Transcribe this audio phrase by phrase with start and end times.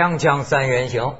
[0.00, 1.16] 锵锵三人行，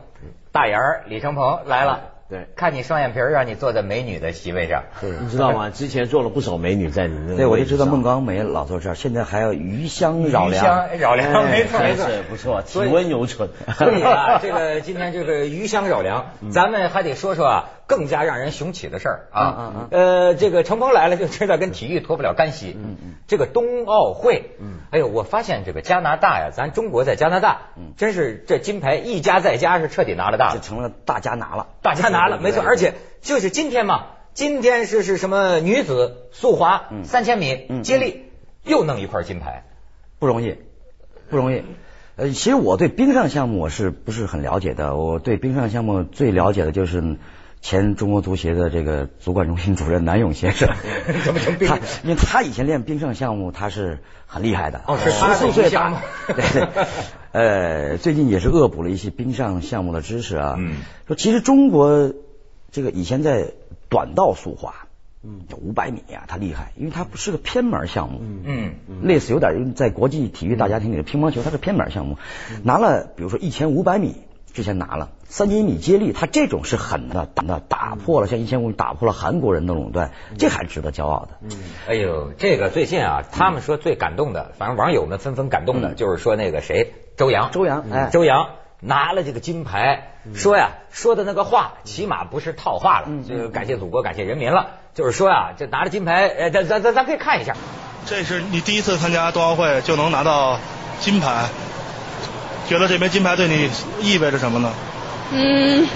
[0.53, 2.01] 大眼儿李成鹏来了。
[2.31, 4.85] 对，看你双眼皮儿，让你坐在美女的席位上。
[5.03, 5.69] 你知道吗？
[5.75, 7.37] 之前坐了不少美女在你那。
[7.37, 10.65] 对，我就知道孟刚梅老坐这儿，现在还有余香绕梁。
[10.95, 13.51] 余香绕梁，没错没错，不错，体温有准。
[13.77, 17.69] 所以啊，这个今天这个余香绕梁，咱们还得说说啊。
[17.91, 22.77] 更加让人雄起的事儿啊，呃，这个程鹏来了就知道跟体育脱不了干系。
[22.79, 38.27] 嗯嗯，这个冬奥会，嗯，哎呦，我发现这个加拿大呀，咱中国在加拿大，嗯，真是这金牌一家在家是彻底拿了大，就成了大家拿了，大家拿了，没错，而且就是今天嘛，今天是是什么女子速滑三千米接力
[38.63, 39.65] 又弄一块金牌，
[40.21, 40.59] 不容易，
[41.29, 41.65] 不容易。
[42.15, 44.95] 呃，其实我对冰上项目我是不是很了解的？
[44.95, 47.17] 我对冰上项目最了解的就是。
[47.63, 50.69] 前中国足协的这个足管中心主任南勇先生，
[51.69, 54.81] 他因为他以前练冰上项目，他是很厉害的。
[54.87, 55.99] 哦，是十四岁项目。
[56.35, 56.69] 对，
[57.33, 60.55] 呃，最近也是恶补了一些冰上项目的知识啊。
[60.59, 60.77] 嗯。
[61.07, 62.15] 说其实中国
[62.73, 63.53] 这个以前在
[63.91, 64.87] 短道速滑，
[65.23, 68.21] 嗯，五百米啊，他厉害，因为他不是个偏门项目。
[68.23, 69.03] 嗯嗯。
[69.03, 72.17] 类似有点在国际体育大家庭里的乒乓球，它是偏门项目，
[72.65, 74.17] 拿了比如说一千五百米。
[74.53, 75.11] 之前拿了。
[75.29, 81.39] 三千米接力，他这种是狠的，打的打破了像一千五米打破了韩国人的垄断，这还值得骄傲的。
[81.43, 81.51] 嗯，
[81.87, 88.49] 哎呦，这个最近啊，他们说最感动的，反正网友们纷纷感动的，就是说那个谁，周洋，周洋，哎，周洋
[88.81, 97.55] 拿了这个金牌，说呀，说的那个话，起码不是套话了，就感谢祖国，感谢人民了，就是说呀，这拿了金牌，哎，咱咱咱咱可以看一下，
[98.05, 100.59] 这是你第一次参加冬奥会就能拿到
[100.99, 101.49] 金牌。
[102.71, 103.69] 觉得这枚金牌对你
[104.01, 104.73] 意味着什么呢？
[105.33, 105.89] 嗯，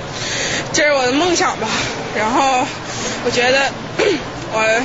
[0.73, 1.69] 这是我的梦想吧。
[2.17, 2.67] 然后
[3.25, 3.71] 我觉得
[4.53, 4.83] 我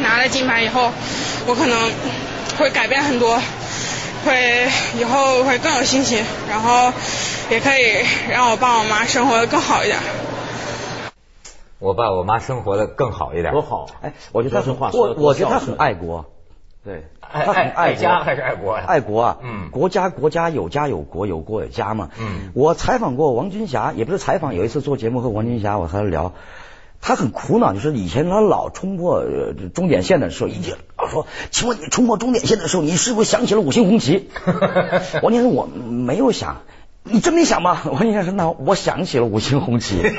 [0.00, 0.90] 拿了金牌以后，
[1.46, 1.92] 我可能
[2.56, 3.38] 会改变很多，
[4.24, 4.66] 会
[4.98, 6.90] 以后会更有信心，然后
[7.50, 9.98] 也可以让我爸我妈生活的更好一点。
[11.78, 13.84] 我爸我妈生活的更好一点，多好！
[14.00, 16.24] 哎，我觉得他我我觉得他很爱国。
[16.88, 18.84] 对，他很爱家还是爱国呀？
[18.88, 19.36] 爱国啊！
[19.42, 22.08] 嗯，国家国家有家有国有国有家嘛。
[22.18, 26.32] 嗯，我采访过王军霞，也不是采访，有一次做节目和王军霞我和他聊，
[27.02, 29.22] 他很苦恼，就是以前他老冲破
[29.74, 30.76] 终点线的时候，一定
[31.10, 34.30] 说，请问你冲破终点线的时候，你是不是想起了五星红旗？
[35.22, 36.62] 王军霞说我没有想，
[37.02, 37.82] 你真没想吗？
[37.84, 40.00] 王军霞说那我想起了五星红旗。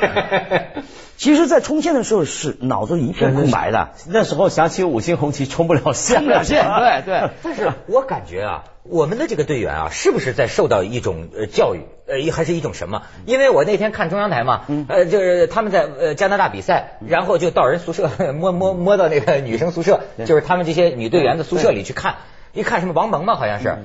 [1.20, 3.90] 其实，在冲线的时候是脑子一片空白的。
[4.06, 6.64] 那时候想起五星红旗，冲不了线，冲不了线。
[6.64, 7.30] 对对。
[7.44, 11.80] 但是我感觉啊，我们的这个队员啊，是不是在受到一种呃教育？
[12.06, 13.02] 呃，还是一种什么？
[13.26, 22.14] 因为我那天看中央台嘛，呃，就是他们在呃加拿大比赛，然后就到人宿舍 摸摸摸到那个女生宿舍，就是他们这些女队员的宿舍里去看，
[22.54, 23.76] 一看什么王蒙嘛，好像是，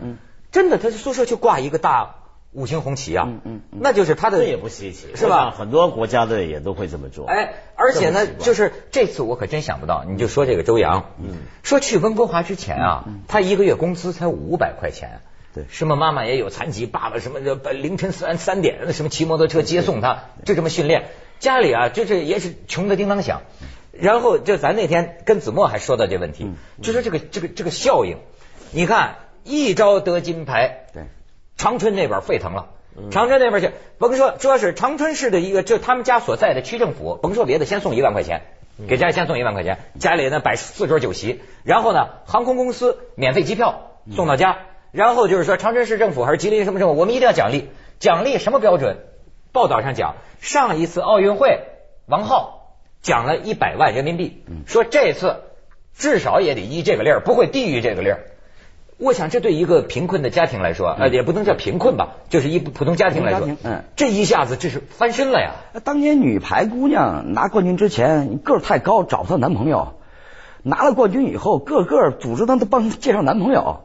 [0.54, 2.16] 真的，他宿舍就挂一个大。
[2.56, 5.52] 五星红旗啊，嗯嗯，那就是他的，这也不稀奇，是吧？
[5.52, 7.28] 很多国家的也都会这么做。
[7.28, 15.20] 哎，而且呢，就是这次我可真想不到，你就说这个周洋，嗯，说去温哥华之前啊，他一个月工资才五百块钱，
[15.54, 23.42] 对，什么妈妈也有残疾，爸爸什么的凌晨三三点什么骑摩托车接送他，就这么训练，家里啊就是也是穷的叮当响。
[23.92, 26.50] 然后就咱那天跟子墨还说到这问题，
[26.82, 28.18] 就说这个这个这个效应，
[28.72, 31.04] 你看一招得金牌，对。
[31.58, 32.68] 长春那边沸腾了，
[33.12, 38.42] 长春那边去，甭说，主要是长春市的一个，就他们家所在的区政府，甭说别的，先送一万块钱，
[38.88, 44.60] 给家里先送一万块钱，家里呢摆四桌酒席，然后呢，航空公司免费机票送到家，
[44.92, 48.98] 然后就是说长春市政府还是吉林什么政府，我们一定要奖励，奖励什么标准？
[49.52, 51.62] 报道上讲，上一次奥运会
[52.06, 55.44] 王浩奖了一百万人民币，说这次
[55.96, 58.26] 至少也得依这个例儿，不会低于这个例儿。
[58.98, 65.56] 我想，这对一个贫困的家庭来说，呃，也不能叫贫困吧，就是一普通家庭来说，嗯，这一下子这是翻身了呀。
[65.84, 69.96] 当年女排姑娘拿冠军之前个儿太高，找不到男朋友；
[70.64, 73.82] 拿了冠军以后，个个组织她都帮介绍男朋友，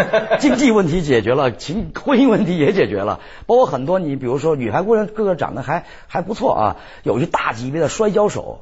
[0.40, 3.20] 经济问题解决了，情婚姻问题也解决了。
[3.44, 8.60] 包括很多你比如说女排姑娘，个个长得还还不错啊，有一大级别的摔跤手，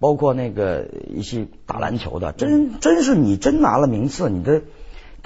[0.00, 4.62] 包括那个一些打篮球的，真真是你真拿了名次，你的。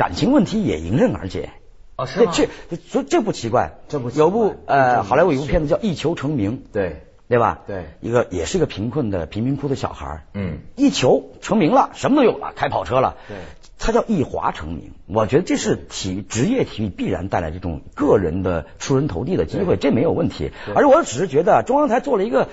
[0.02, 1.50] 感情问题也迎刃而解。
[1.94, 2.48] 哦，是这
[2.90, 7.06] 这这不奇怪，这不有部呃好莱坞有部片子叫《一球成名》，对。
[7.28, 7.60] 对吧？
[7.66, 13.38] 对，一个也是一个贫困的贫民窟的小孩嗯，一球成名了，什么都有了，开跑车了，对，
[13.78, 14.92] 他叫一滑成名。
[15.06, 20.50] 我觉得这是体职业体育必然带来这种个人的出人头地的机会，这没有问题。
[20.74, 22.48] 而且我只是觉得中央台做了一个，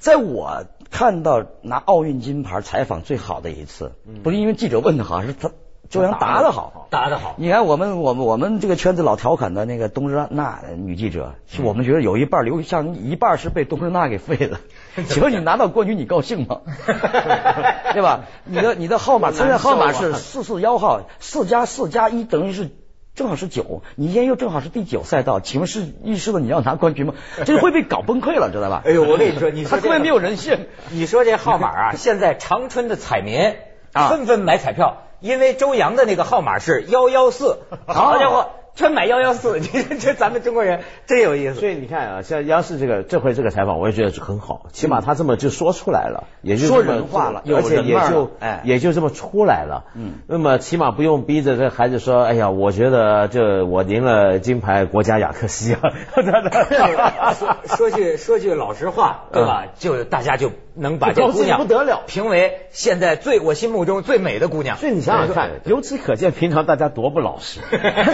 [0.00, 3.92] 在我看到拿奥运金牌采访最好的一次，
[4.24, 5.52] 不是因为记者问的好，是他。
[5.90, 7.34] 周洋答得好，答得好。
[7.36, 14.60] 你看我们我们我们这个圈子老调侃的那个东日娜女记者，是我们觉得有一半刘像一半是被东日娜给废了。
[15.08, 16.60] 请问你拿到冠军你高兴吗？
[17.92, 18.20] 对吧？
[18.44, 22.70] 你的你的号码参赛号码是四四幺号，四加四加一等于是。
[23.14, 27.12] 正好是九，你今天又正好是第九赛道，请问是预示了你要拿冠军吗？
[27.44, 28.80] 这会被搞崩溃了，知道吧？
[28.86, 30.66] 哎呦，我跟你说，你他根本没有人性。
[30.90, 33.54] 你说这号码啊，现在长春的彩民
[33.92, 38.50] 纷纷买彩票，因为周洋的那个号码是幺幺四，好家伙。
[38.74, 41.54] 全买幺幺四， 这这咱们中国人真有意思。
[41.54, 49.84] 所以你看啊，像央视这个这回这个采访，我也觉得是很好，起码他这么就说出来了，也就说人话了，而且也就哎也就这么出来了。
[49.94, 55.80] 嗯，那么起码不用逼着这孩子说，哎呀，我觉得这我赢了金牌，国家雅克西啊。
[57.34, 59.66] 说说句说句老实话，对吧？
[59.78, 64.78] 就大家就能把这姑娘不得了评为现在最我心目中最美的姑娘。
[64.78, 67.60] 所以你想想看，由此可见，平常大家多不老实。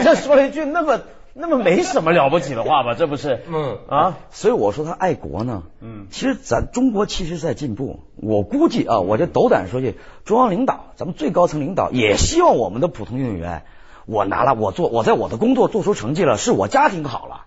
[0.03, 0.48] 这说了。
[0.49, 1.01] 一句那么
[1.35, 3.45] 那么没什么了不起的话吧，这不是？
[3.49, 5.63] 嗯啊，所以我说他爱国呢。
[5.81, 8.01] 嗯，其实咱中国其实在进步。
[8.17, 13.63] 我估计啊，我就斗胆说句，中央领导，咱们最高层领导也希望我们的普通运动员，
[14.07, 17.45] 我拿了，我做，我在我的工作做出成绩了，是我家庭好了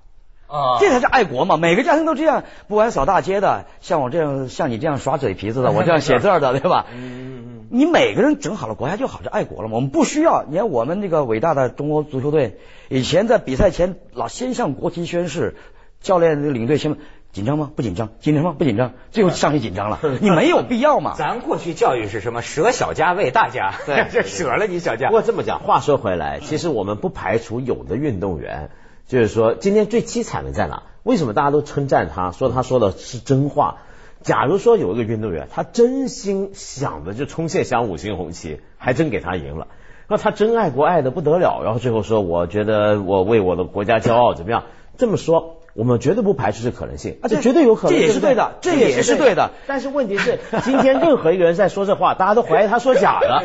[0.52, 1.58] 啊，这才是爱国嘛。
[1.58, 6.86] 每个家庭都这样，不管扫大街的，像我这样，像你这样耍嘴皮子的，我这样写字的， 对吧？
[6.94, 7.68] 嗯。
[7.74, 9.76] 你每个人整好了国家就好，就爱国了嘛。
[9.76, 12.58] 我们不需要，你看我们那个伟大的中国足球队，
[12.90, 15.56] 以前在比赛前老先向国旗宣誓，
[16.02, 16.98] 教练领队先
[17.32, 17.72] 紧张吗？
[17.74, 18.56] 不紧张，紧张吗？
[18.58, 20.00] 不紧张，最后上去紧张了。
[20.20, 21.14] 你没有必要嘛。
[21.18, 22.42] 咱过去教育是什么？
[22.42, 25.08] 舍小家为大家，对，这 舍了你小家。
[25.08, 28.70] 不过这么讲，话说回来，其实我们不排除有的运动员，
[29.12, 30.84] 就是说今天最凄惨的在哪？
[31.04, 33.80] 为什么大家都称赞他，说他说的是真话？
[34.22, 39.68] 假如说有一个运动员，他真心想的就冲线想五星红旗，还真给他赢了，
[40.08, 44.64] 那他真爱国爱的不得了，然后最后说我觉得我为我的国家骄傲怎么样？
[44.98, 49.52] 这么说，我们绝对不排除这可能性，这绝对有可能，这也是对的，这也是对的。
[49.68, 53.44] 但是问题是，今天任何一个人在说这话，大家都怀疑他说假的，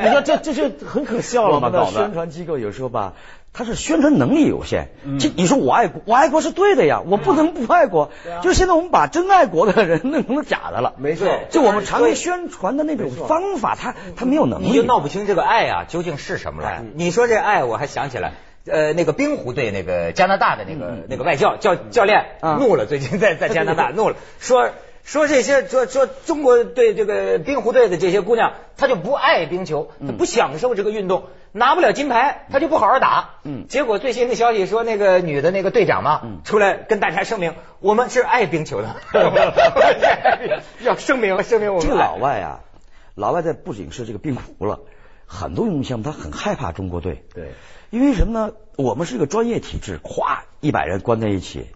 [0.00, 1.70] 你说这这就很可笑了吗？
[1.70, 3.14] 搞的宣传机构有时候吧。
[3.54, 4.88] 他是宣传能力有限，
[5.20, 8.10] 这你说我爱国，我爱国是对的呀，我不能不爱国。
[8.42, 11.28] 就现在我们把真爱国的人弄成了假的了，没错。
[11.50, 16.82] 就我们常规宣传的那种方法，他他没有能力，你就闹不清这个爱啊究竟是什么了。
[16.94, 18.32] 你说这爱，我还想起来，
[18.66, 22.24] 呃，那个冰壶队那个加拿大的那个那个外教教教练
[22.58, 24.70] 怒了，最近在在加拿大 怒了，说。
[25.04, 33.34] 说这些说说中国队这个冰壶队的这些姑娘，她就不爱冰球，她不享受这个运动，拿不了金牌，她就不好好打。
[33.44, 38.96] 嗯，结果最新的消息说，那个女的那个队长嘛，出来跟大家声明，我们是爱冰球的，
[40.80, 41.86] 要声明声明我们。
[41.86, 42.60] 这老外啊，
[43.14, 44.80] 老外在不仅是这个冰壶了，
[45.26, 47.26] 很多运动项目他很害怕中国队。
[47.34, 47.50] 对，
[47.90, 48.54] 因为什么呢？
[48.76, 51.66] 我们是一个专业体制，咵一百人关在一起，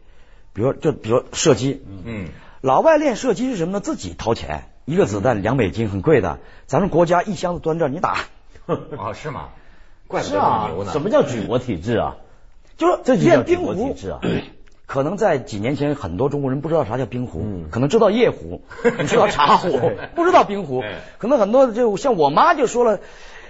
[0.54, 2.28] 比如就比如射击，嗯。
[2.60, 3.80] 老外练射击是什么呢？
[3.80, 6.38] 自己掏钱，一个子弹两美金，很贵的。
[6.66, 8.18] 咱们国家一箱子端这，你打。
[8.66, 9.48] 哦，是吗？
[10.06, 10.92] 怪不得牛呢。
[10.92, 12.16] 什么叫举国体制啊？
[12.76, 14.20] 就是练冰壶啊。
[14.86, 18.62] 可能在几年前，很多中国人不知道啥叫冰壶，可能知道夜壶，
[19.06, 20.82] 知道茶壶，不知道冰壶。
[21.18, 23.00] 可能很多就像我妈就说了，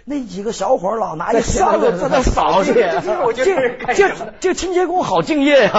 [0.05, 2.75] 那几个小伙老拿一箱子在那扫去。
[2.75, 5.71] 这这这清洁工好敬业呀。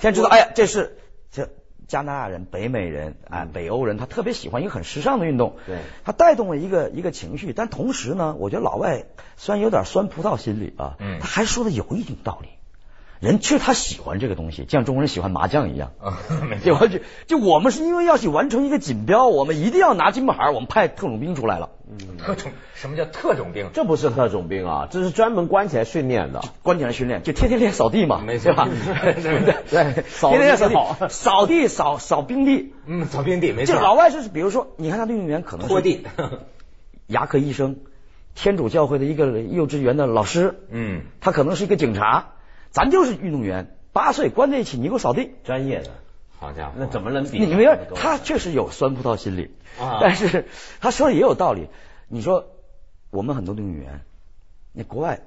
[0.00, 0.99] 现在知道，哎呀，这是这。
[1.90, 7.52] 加拿大人、北美人啊、北欧人，他特别喜欢一个很时尚的运动，对，他带动了一个一个情绪。
[7.52, 9.06] 但同时呢，我觉得老外
[9.36, 12.48] 虽然有点酸葡萄心理啊，他还说的有一定道理。
[13.20, 15.92] 人其实他喜欢这个东西，就像中国人喜欢麻将一样。
[16.64, 16.74] 就
[17.26, 21.70] 就我们是因为要去完成一个锦标，我们一定要拿金牌，我们派特种兵出来了。
[21.92, 23.68] 嗯特种什么叫特种兵？
[23.74, 26.40] 这不是特种兵啊，这是专门关起来训练的。
[26.62, 28.68] 关起来训练，就天天练扫地嘛，没错吧？
[29.02, 29.14] 对
[29.68, 32.72] 对，天天扫地，扫地扫扫冰地。
[32.86, 33.74] 嗯，扫冰地没错。
[33.74, 36.06] 这老外就是，比如说，你看他的运动员可能拖地，
[37.06, 37.76] 牙科医生，
[38.34, 42.28] 天主教会的一个幼稚园的老师，嗯，他可能是一个警察。
[42.70, 45.90] 咱就是运动员，八岁关在一起，你给我扫地，专业的，
[46.38, 47.38] 好家伙，那怎么能比？
[47.38, 49.50] 你没有，他确实有酸葡萄心理，
[50.00, 50.46] 但是
[50.80, 51.68] 他说的也有道理。
[52.08, 52.46] 你说
[53.10, 54.00] 我们很多运动员，
[54.72, 55.20] 那国外，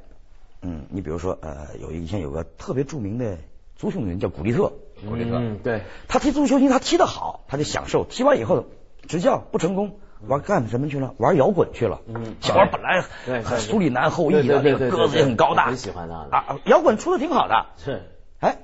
[0.62, 3.38] 嗯，你比如说呃，有以前有个特别著名的
[3.76, 4.72] 足球员叫古利特，
[5.08, 8.66] 古利特，对，他踢足球，因为他踢得好，他就享受，踢完以后
[9.08, 10.00] 执教不成功。
[10.28, 11.14] 玩干什么去了？
[11.18, 12.02] 玩摇滚去了。
[12.08, 13.02] 嗯，小孩本来
[13.42, 16.58] 很苏里南后裔的，那个个子也很高大，很喜欢他啊。
[16.66, 17.66] 摇滚出的挺好的。
[17.78, 18.02] 是，
[18.40, 18.58] 哎，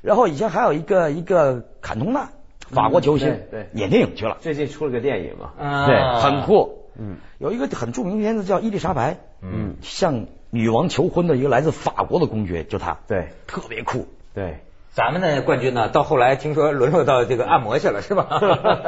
[0.00, 2.30] 然后以前还有一个一个坎通纳，
[2.70, 4.38] 法国球星，对，演电影去了。
[4.40, 6.78] 最近出了个电影嘛，对，很酷。
[6.98, 14.06] 嗯，有一个很著名的片子叫《伊丽莎白》，嗯，向女王求婚的一个来自法国的公爵，就他，对，特别酷。
[14.34, 18.28] 对，咱们的冠军呢，到后来听说沦落到这个按摩去了，是吧？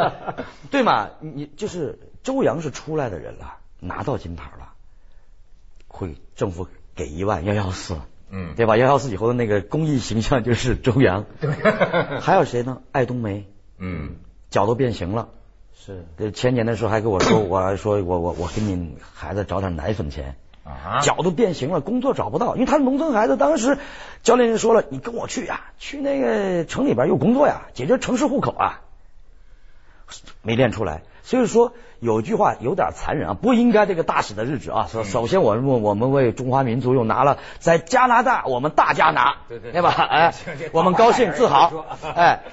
[0.71, 1.13] 对嘛？
[1.21, 4.73] 你就是周洋是出来的人了，拿到金牌了，
[5.87, 6.67] 会政府
[6.97, 7.99] 给一万幺幺四，
[8.31, 8.77] 嗯，对吧？
[8.77, 11.53] 幺幺四以后的那个公益形象就是周洋，对，
[12.21, 12.81] 还有谁呢？
[12.91, 13.47] 艾冬梅，
[13.79, 14.17] 嗯，
[14.51, 15.29] 脚都变形了。
[15.77, 23.37] 是，呃前年的时候还跟我说， 我还说我我我给你孩子找点奶粉钱，啊，脚都变形了，工作找不到，因为他是农村孩子。
[23.37, 23.77] 当时
[24.23, 28.81] 教练就说了，你跟我去呀，去那个城里边有工作呀，解决城市户口啊，
[30.43, 31.03] 没练出来。
[31.23, 34.89] 所以说有句话有点残忍啊，不应该这个大使的日子啊。
[34.91, 39.91] 说首先我们我们为中华民族又拿了在加拿大我们大家拿，对对吧？
[40.11, 40.35] 哎
[40.73, 42.45] 我们高兴自豪，哎，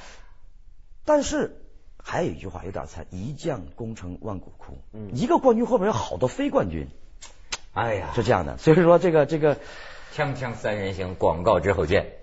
[1.05, 1.57] 但是。
[2.03, 4.81] 还有一句话有点残，一将功成万骨枯。
[5.13, 6.87] 一个冠军后面有好多非冠军，
[7.73, 8.57] 哎呀，是这样的。
[8.57, 9.57] 所以说这个这个
[10.15, 12.13] 锵锵三人行，广告之后见。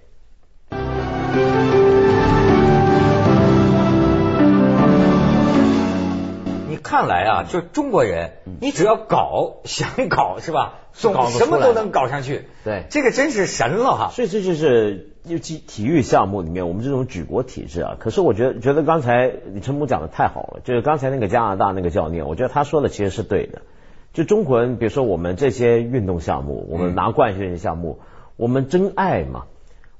[6.89, 8.31] 看来啊，就中国人，
[8.63, 10.79] 你只要搞，想搞是吧？
[10.95, 12.47] 总什么都能搞上去。
[12.65, 14.11] 对这个真是神了哈。
[14.11, 17.97] 所以这就是尤其体育项目里面我们这种举国体制啊。
[18.01, 23.61] 可是我觉得觉得刚才李晨木讲的太好了，就是刚才那个加拿大那个教练，我觉得他说的其实是对的。
[24.15, 28.01] 就中国人，比如说我们这些运动项目，我们拿冠军项目，
[28.37, 29.45] 我们真爱嘛。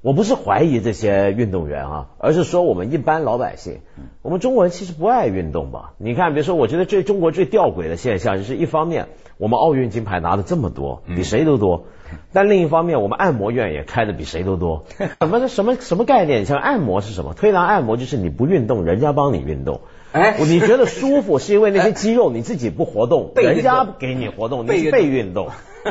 [0.01, 3.81] 我不是怀疑这些运动员啊，而是说我们一般老百姓，
[4.21, 5.91] 我们中国人其实不爱运动吧？
[5.97, 11.83] 你看，比如说，我觉得最中国最吊诡的现象就是，一方面我们奥运金牌拿的这么多，比谁都多，
[12.31, 14.85] 但另一方面我们按摩院也开的比谁都多。
[15.19, 16.45] 什么什么什么概念？
[16.45, 17.33] 像按摩是什么？
[17.33, 19.81] 推拿按摩就是你不运动，人家帮你运动。
[20.13, 25.49] 哎你觉得舒服是因为那些肌肉你自己不活动， 人家给你活动，你被运动。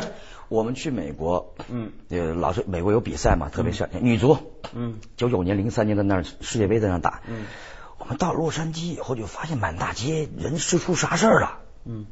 [0.48, 4.38] 我们去美国，嗯，呃，老是美国有比赛嘛，特别是女足，
[4.74, 7.44] 嗯，九九年、零三年在那儿世界杯在那打，嗯，
[7.98, 12.06] 我们到洛杉矶以后就发现满大街人是出啥事儿了，嗯，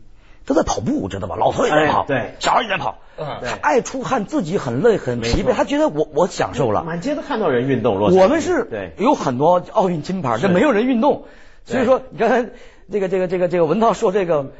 [0.44, 1.36] 都在跑步，知道吧？
[1.36, 2.34] 老头也在跑，哎对。
[2.40, 8.92] 小孩也在跑，嗯他爱出汗，自己很累很疲惫，他觉得我我享受了，满街都看到人运动，我们是对。
[8.98, 11.24] 有很多奥运金牌，这没有人运动，
[11.64, 12.50] 所以说你刚才
[12.92, 14.52] 这个这个这个这个文涛说这个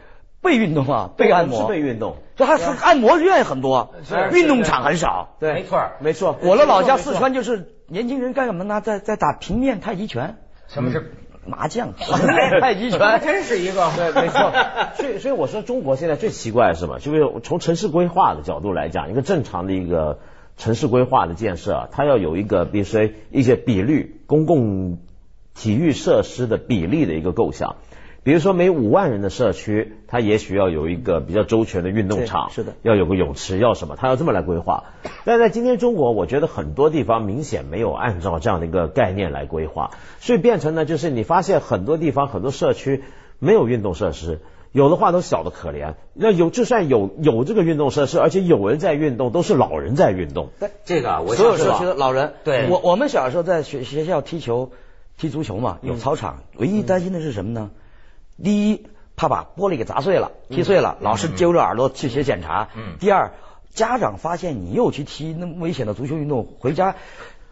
[0.47, 2.17] 被运动啊，被按摩是被运动。
[2.37, 5.37] 这还是按摩院很多是，运动场很少。
[5.41, 6.39] 对，没错没错。
[6.43, 8.81] 我的老家四川就是年轻人干什么呢？
[8.81, 10.37] 在在打平面太极拳、
[10.69, 11.13] 什么是？
[11.49, 11.93] 麻将、
[12.61, 12.99] 太极拳。
[13.23, 14.53] 真是一个 对，没错。
[14.97, 16.99] 所以，所以我说中国现在最奇怪的是什么？
[16.99, 20.19] 就是从城市规划的角度来讲，一个正常的一个
[20.57, 24.99] 城市规划的建设啊，它要有一个，比如说一些比率，公共
[25.55, 27.77] 体育设施的比例的一个构想。
[28.27, 34.83] 比如说每五万人的社区，它也许要有一个比较周全的运动场，是是的要有个泳池，要什么，它要这么来规划。
[35.25, 43.05] 但在今天中国，我觉得很多地方明显没有按照这样的一个概念来规划，所以变成呢，就是你发现很多地方很多社区
[43.39, 44.41] 没有运动设施。
[44.73, 50.49] 有的话都小的可怜，那有就算有有这个运动设施，而且有人在运动，都是老人在运动。
[50.85, 54.73] 这个啊，我所有社区的老人，对我我们小时候在学学校踢球、
[55.17, 57.71] 踢足球嘛，有操场，唯一担心的是什么呢？
[58.43, 62.69] 第一，怕把玻璃给砸碎了、踢碎了，老师揪着耳朵去写检查。
[62.77, 62.97] 嗯。
[62.99, 63.33] 第二，
[63.71, 66.97] 家长发现你又去踢那么危险的足球运动，回家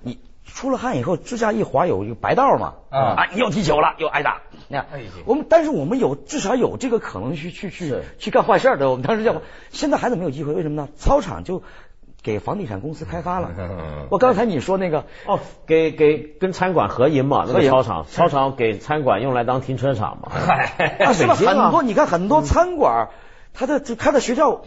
[0.03, 2.99] 你出了汗以后，指甲一划有一个白道嘛，啊。
[3.17, 4.43] 啊，你又踢球了，又挨打。
[4.69, 10.88] 那哎我们但是我们有至少有这个可能去去去去干坏事的，我们当时叫，现在孩子没有机会，为什么呢？
[10.97, 11.62] 操场就
[12.25, 13.50] 给房地产公司开发了。
[14.11, 20.33] 我刚才你说那个哦，给给跟餐馆合营嘛，那个操场，操场给餐馆用来当停车场嘛。
[21.04, 21.35] 啊，是吧？
[21.35, 23.11] 很多你看很多餐馆，
[23.52, 24.62] 它的就开在学校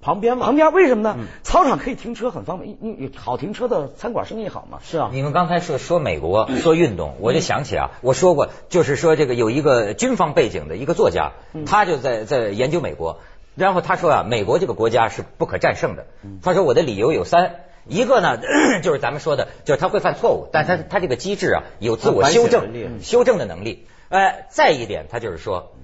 [0.00, 1.16] 旁边嘛，旁边，为什么呢？
[1.42, 2.76] 操场可以停车，很方便。
[2.80, 4.78] 你你好停车的餐馆生意好嘛？
[4.82, 11.32] 是啊，你们刚才说说美国说运动，我就想起啊，我说过，就是说这个有一个军方背景的一个作家，
[11.66, 13.20] 他就在在研究美国，
[13.54, 16.06] 然后他说啊，美国这个国家是不可战胜的。
[16.42, 17.56] 他说我的理由有三，
[17.86, 18.38] 一个呢
[18.82, 23.86] 就是咱们说的，就是他会犯错误，但他他这个机制啊有自我修正修正的能力。
[24.08, 25.74] 呃，再一点，他就是说，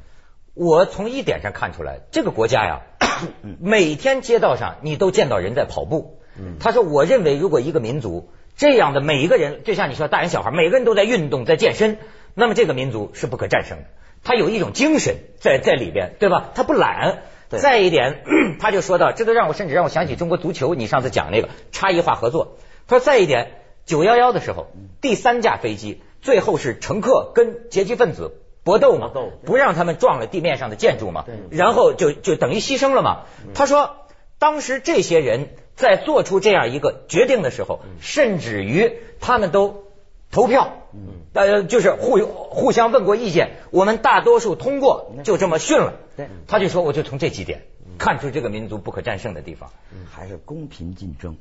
[0.54, 2.80] 我从一点上看出来，这个国家呀，
[3.60, 6.18] 每天街道上你都见到人在跑步。
[6.60, 11.98] 他说，我认为如果一个民族这样的每一个人，就像你说大人小孩，每个人都在运动在健身，
[12.34, 13.84] 那么这个民族是不可战胜的。
[14.22, 16.50] 他有一种精神在在里边，对吧？
[16.54, 17.22] 他不懒。
[17.50, 17.60] 对。
[17.60, 18.24] 再一点，
[18.60, 22.56] 他就说到，这都让我甚至让我想起中国足球，你上次讲那个差异化合作。
[22.86, 24.66] 他说再一点，九幺幺的时候，
[25.00, 29.10] 第三架飞机最后是乘客跟劫机分子搏斗嘛，
[29.46, 33.24] 不让他们撞了地面上的建筑嘛，然后就就等于牺牲了嘛。
[33.54, 33.96] 他说，
[34.38, 39.84] 当时这些人在做出这样一个决定的时候，甚至于他们都
[40.30, 41.00] 投票，嗯
[41.32, 45.94] 呃，就是互互相问过意见，我们大多数通过，就这么训了。
[46.16, 47.62] 对他就说，我就从这几点
[47.98, 49.70] 看出这个民族不可战胜的地方，
[50.10, 51.36] 还是公平竞争。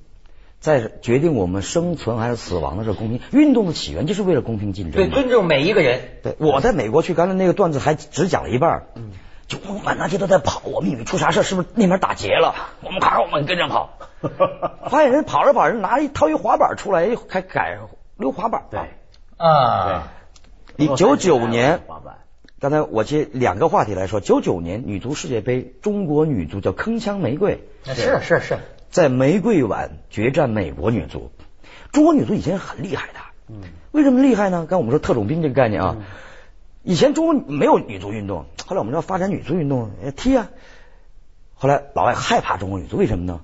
[0.60, 4.94] 在决定我们生存还是死亡的时候，公平运动的起源就是为了公平竞争。
[4.94, 6.01] 对，尊重每一个人。
[6.24, 8.88] 对，我在美国去，刚才那个段子还只讲了一半。
[8.96, 9.12] 嗯。
[9.48, 12.53] 就满大街都在跑，我们以为出啥事是不是那边打劫了？
[12.84, 13.98] 我们看我们跟着跑，
[14.89, 17.77] 发现人跑着跑着拿一掏一滑板出来，还改
[18.17, 18.65] 溜滑板。
[18.69, 18.79] 对。
[19.38, 20.12] 啊。
[20.75, 22.19] 你九九年滑板，
[22.59, 27.67] 刚才我接两个话题来说，九九年女足世界杯，中国女足叫铿锵玫瑰。
[27.83, 28.59] 是是是。
[28.89, 31.31] 在玫瑰碗决战美国女足，
[31.91, 33.19] 中国女足以前很厉害的，
[33.50, 34.65] 嗯，为什么厉害呢？
[34.69, 35.97] 刚我们说特种兵这个概念啊，
[36.83, 40.50] 以前中国没有女足运动，后来我们要发展女足运动，踢啊，
[41.53, 43.41] 后来老外害怕中国女足，为什么呢？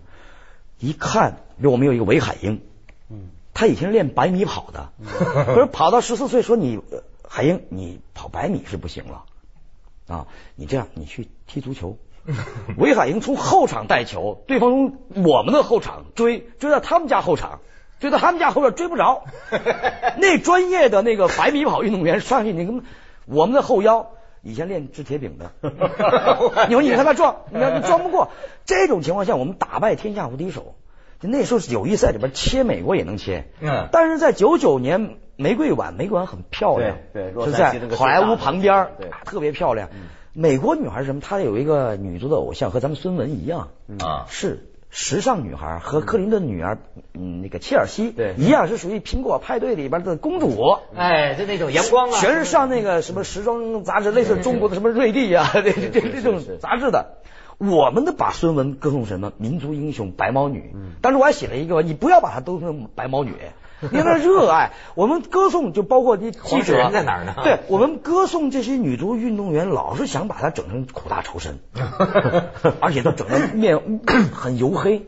[0.80, 2.62] 一看，比如我们有一个韦海英，
[3.54, 4.90] 嗯，她以前练百米跑的，
[5.46, 6.80] 可是跑到十四岁，说你
[7.28, 9.24] 海英，你跑百米是不行了，
[10.08, 11.98] 啊，你这样，你去踢足球。
[12.78, 17.60] 韦海英从后场带球，对方从我们的后场追，追到他们家后场，
[18.00, 19.26] 追到他们家后边追不着。
[20.18, 22.82] 那专业的那个百米跑运动员上去，你跟
[23.26, 25.52] 我们的后腰以前练掷铁饼的，
[26.70, 28.30] 你说你看他撞，你看你撞不过。
[28.66, 30.76] 这种情况下，我们打败天下无敌手。
[31.27, 39.89] 那时候友谊赛里边切美国也能切，嗯，但是在九九年玫瑰碗，玫瑰碗很漂亮，对，是在好莱坞旁边，对特别漂亮。
[40.34, 41.22] 美国女孩是什么？
[41.22, 46.80] 她有一个女足的偶像，和咱们孙文一样啊，是时尚女孩，和克林的女儿
[47.13, 50.58] 嗯那个切尔西对一样，是属于苹果派对里边的公主。
[50.96, 57.17] 哎，就那种阳光啊，全是上那个什么时装杂志，类似中国的什么瑞丽啊， 这这这种杂志的。
[57.58, 63.36] 我们的把孙文歌颂什么民族英雄白毛女，当时我还写了一个，你不要把她都成白毛女。
[63.92, 67.36] 因为热爱，我们歌颂就包括这记者在哪儿呢？
[67.44, 71.60] 对我们歌颂这些女足运动员，老是想把她整成苦大仇深，
[72.80, 74.00] 而且都整的面
[74.34, 75.06] 很黝黑。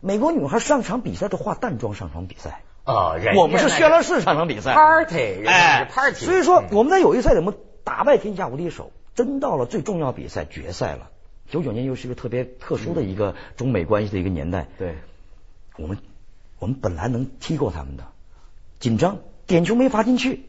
[0.00, 6.24] 美国女孩上场比赛都化淡妆上场比赛啊，我们是宣乐士上场比赛，party，哎，party。
[6.24, 11.10] 所以说我们在友谊赛怎么打败天下无敌手，真到了最重要比赛决赛了。
[11.50, 14.96] 九九年又是一个特别特殊的一个中美关系的一个年代，对
[15.76, 15.98] 我们。
[16.60, 18.08] 我们本来能踢过他们的，
[18.80, 20.44] 紧张点球没罚进去，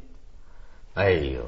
[0.95, 1.45] 哎呦！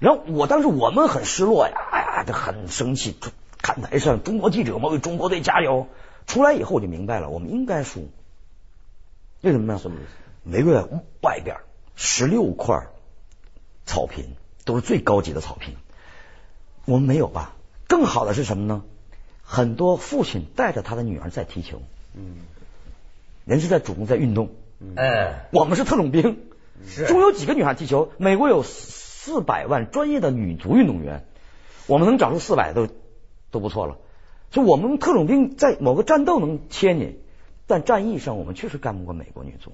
[0.00, 3.14] 然后我当时我们很失落呀，哎呀，这很生气。
[3.62, 5.86] 看台上中国记者们为中国队加油。
[6.26, 8.10] 出来以后我就明白了，我们应该输。
[9.40, 9.78] 为什么呢？
[9.78, 10.10] 什么意思？
[10.42, 10.74] 玫瑰
[11.20, 11.58] 外边
[11.94, 12.88] 十六块
[13.86, 15.76] 草坪都是最高级的草坪，
[16.86, 17.54] 我们没有吧？
[17.90, 18.84] 更好的是什么呢？
[19.42, 21.82] 很多父亲带着他的女儿在踢球。
[22.14, 22.36] 嗯。
[23.44, 24.50] 人是在主动在运动，
[24.94, 26.38] 哎，我们是特种兵，
[26.86, 28.12] 是中有几个女孩踢球？
[28.16, 31.24] 美国有四百万专业的女足运动员，
[31.88, 32.86] 我们能找出四百都
[33.50, 33.96] 都不错了。
[34.52, 37.18] 就我们特种兵在某个战斗能切你，
[37.66, 39.72] 但战役上我们确实干不过美国女足。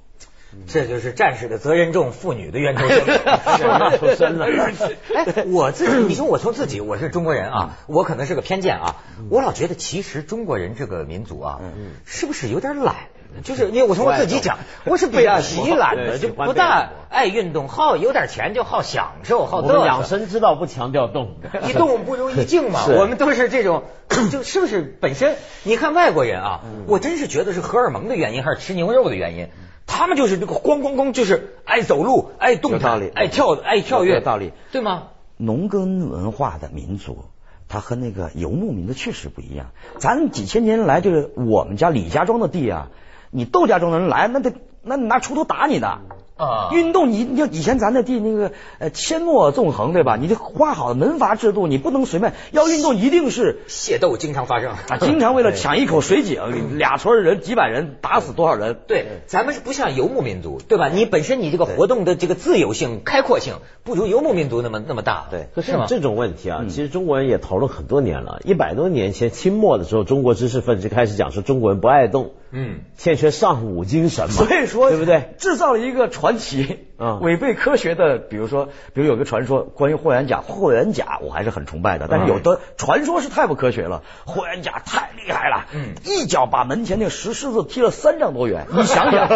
[0.67, 3.01] 这就是战士的责任重，妇女的冤仇深，
[3.99, 4.47] 出身了。
[5.15, 8.97] 哎，我自己，你说我从自己，我是中国人啊，我可能是个偏见啊，
[9.31, 11.61] 我老觉得其实中国人这个民族啊，
[12.05, 12.95] 是不是有点懒？
[13.43, 19.85] 就是因为我从我自己讲，我是比较喜懒的，就不大爱运动，好有点钱就好享受，好乐。
[19.85, 21.37] 养生之道不强调动，
[21.69, 22.87] 一动不如一静嘛。
[22.89, 25.37] 我们都是这种，就是不是本身？
[25.65, 29.49] 你看外国人啊，我真是觉得是荷尔蒙的原因，还是吃牛肉的原因？
[29.87, 35.09] 他们就是这个咣咣咣，就是爱走路，爱动弹，爱跳，爱跳跃，道理对吗？
[35.37, 37.25] 农耕文化的民族，
[37.69, 39.69] 他和那个游牧民族确实不一样。
[39.99, 42.91] 咱几千年来，就是我们家李家庄的地啊。
[43.31, 45.99] 你窦家庄的人来，那得那拿锄头打你的
[46.37, 46.69] 啊！
[46.73, 50.17] 运动，你你以前咱那地那个呃阡陌纵横对吧？
[50.17, 54.99] 你这画好的门阀制度，你不能随便要运动，一定是械斗经常发生啊！
[55.01, 58.77] 经常为了抢一口水井，俩村人几百人打死多少人？
[58.87, 60.89] 对，咱们是不像游牧民族对吧？
[60.89, 65.29] 你本身你这个活动的这个自由性、开阔性不如游牧民族那么那么大。
[65.31, 68.41] 对，可是这种问题啊，其实中国人也讨论很多年了。
[68.45, 72.33] 一百多年前清末的时候，中国知识分子开始讲说中国人不爱动。
[72.51, 75.35] 嗯，欠缺尚武精神嘛，所以说对不对？
[75.39, 89.29] 制造了一个传奇，嗯，违背科学的，比如说，比如有个传说关于霍元甲，霍元甲我还是很崇拜的，但是有的传说是太不科学了，霍元甲太厉害了，嗯，一脚把门前那个石狮子踢了三丈多远， 你想想，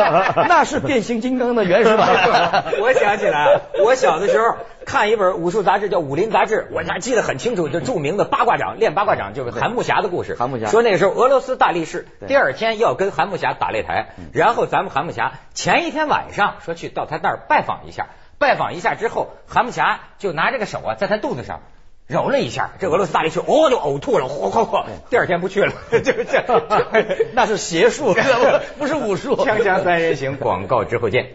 [0.49, 2.65] 那是变形金刚的原始版。
[2.81, 4.57] 我想起来，我小的时候。
[4.87, 10.37] 看一本武术杂志叫《武林杂志》，我还记得很清楚，就著名的八卦掌练八卦掌，就是韩木侠的故事。
[10.39, 21.61] 韩木侠说那个时候俄罗斯大力士第二天要跟韩木侠打擂台，然后咱们韩木侠前一天晚上说去到他那儿拜访一下，拜访一下之后，韩木侠就拿这个手啊在他肚子上。
[22.07, 24.85] 揉了一下，这俄罗斯大力士哦就呕吐了，嚯嚯嚯！
[25.11, 26.43] 第二天不去了， 就是这，
[27.35, 28.17] 那是邪术，
[28.81, 29.37] 不是武术。
[29.37, 31.29] 锵锵三人行，广告之后见。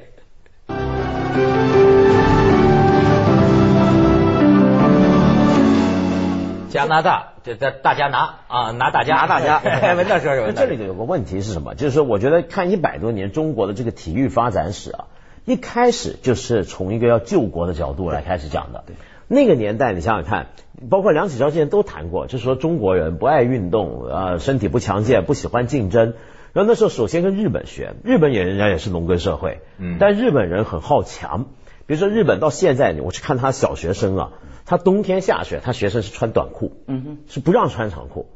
[6.75, 9.61] 加拿大，这这大家拿啊，拿大家，拿大家。
[9.95, 11.73] 文大说说，这里头有个问题是什么？
[11.73, 15.05] 就是说，我觉得看一百多年中国的这个体育发展史啊，
[15.45, 18.83] 一开始就是从一个要救国的角度来开始讲的。
[18.85, 18.97] 对。
[19.29, 20.47] 那个年代，你想想看，
[20.89, 26.13] 包括梁启超先生都谈过，就是说中国人不爱运动，呃，身体不强健，不喜欢竞争。
[26.51, 31.45] 然后那时候首先跟日本学，日本也人家也是农耕社会，嗯，但日本人很好强。
[31.87, 34.29] 比如说日本到现在，我去看他小学生啊，
[34.65, 38.27] 他冬天下雪，他学生是穿短裤，嗯哼，是不让穿长裤。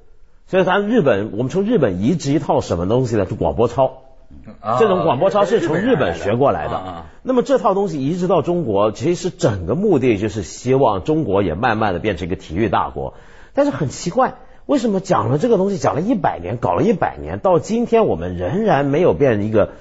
[0.46, 3.26] 所以咱日本，我们从日本移植一套什么东西呢？
[3.26, 4.04] 就广播操。
[4.80, 13.16] 这种广播操是从日本学过来的，那么这套东西移植到中国，其实整个目的就是希望中国也慢慢的变成一个体育大国。
[13.56, 14.36] 但是很奇怪，
[14.68, 19.72] 为什么讲了这个东西讲了一百年，搞了一百年，到今天我们仍然没有变成一个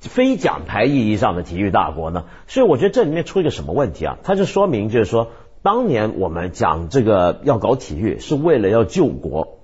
[0.00, 2.24] 非奖牌意义上的体育大国呢？
[2.46, 4.16] 所以我觉得这里面出一个什么问题啊？
[4.22, 5.28] 它就说明就是说，
[5.64, 9.60] 当年我们讲这个要搞体育，是为了要救国。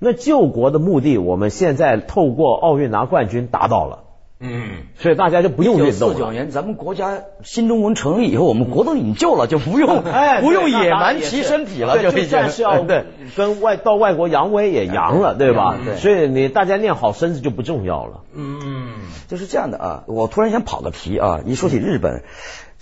[0.00, 4.00] 那救国的目的，我们现在透过奥运拿冠军达到了。
[4.40, 13.04] 嗯，所以大家就不用运动四九年，咱们国家新中国成立以后，我们国都已经救了，就不用 哎，不用野蛮骑身体了，就算是要对
[13.36, 15.78] 跟外到外国扬威也扬了，对吧？
[15.98, 18.22] 所以你大家练好身子就不重要了。
[18.34, 18.94] 嗯，
[19.28, 20.04] 就是这样的啊。
[20.08, 22.24] 我突然想跑个题啊，一说起日本，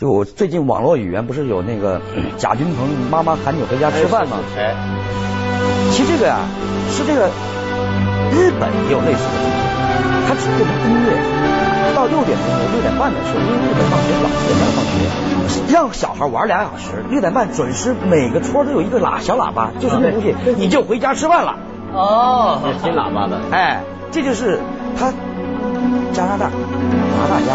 [0.02, 2.02] 就最近网络语言不是有那个
[2.36, 4.36] 贾君鹏妈妈喊你回家吃饭吗？
[4.58, 4.74] 哎，
[5.92, 6.40] 其实这个呀。
[6.90, 7.30] 是这个，
[8.32, 9.54] 日本也有类似的东西，
[10.26, 21.54] 它只这个音乐到六点钟、六点半的时候，因为日本放学早，六点半放学，让小孩玩俩小时，六点半准时，每个桌都有一个喇小喇叭，就是那东西，你就回家吃饭了。
[21.94, 24.58] 哦，听喇叭的，哎，这就是
[24.98, 25.12] 他
[26.12, 27.54] 加拿大拿大家，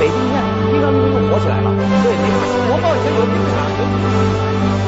[0.00, 0.16] 北京
[0.72, 1.70] 你看，乒乓球又火起来了，
[2.02, 4.81] 对，没错，国贸以前有警察有。